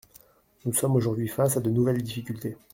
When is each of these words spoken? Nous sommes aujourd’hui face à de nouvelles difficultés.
Nous 0.65 0.73
sommes 0.73 0.95
aujourd’hui 0.95 1.27
face 1.27 1.57
à 1.57 1.61
de 1.61 1.69
nouvelles 1.69 2.01
difficultés. 2.01 2.57